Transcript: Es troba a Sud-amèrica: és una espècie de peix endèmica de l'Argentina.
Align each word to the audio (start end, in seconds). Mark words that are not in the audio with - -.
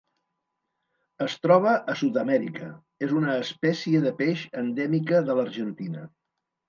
Es 1.25 1.35
troba 1.43 1.73
a 1.93 1.97
Sud-amèrica: 1.99 2.69
és 3.09 3.13
una 3.19 3.37
espècie 3.45 4.01
de 4.07 4.15
peix 4.23 4.47
endèmica 4.63 5.21
de 5.29 5.37
l'Argentina. 5.43 6.03